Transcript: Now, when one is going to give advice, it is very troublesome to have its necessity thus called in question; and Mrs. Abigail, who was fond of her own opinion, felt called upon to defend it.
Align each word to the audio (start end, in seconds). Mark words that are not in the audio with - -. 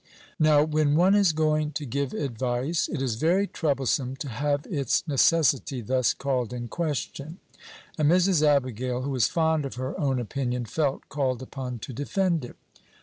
Now, 0.39 0.63
when 0.63 0.95
one 0.95 1.13
is 1.13 1.31
going 1.31 1.73
to 1.73 1.85
give 1.85 2.11
advice, 2.11 2.87
it 2.87 3.03
is 3.03 3.13
very 3.21 3.45
troublesome 3.45 4.15
to 4.15 4.29
have 4.29 4.65
its 4.65 5.07
necessity 5.07 5.79
thus 5.81 6.11
called 6.15 6.51
in 6.53 6.69
question; 6.69 7.37
and 7.99 8.09
Mrs. 8.09 8.41
Abigail, 8.41 9.03
who 9.03 9.11
was 9.11 9.27
fond 9.27 9.63
of 9.63 9.75
her 9.75 9.95
own 9.99 10.17
opinion, 10.19 10.65
felt 10.65 11.07
called 11.07 11.43
upon 11.43 11.77
to 11.85 11.93
defend 11.93 12.43
it. 12.43 12.55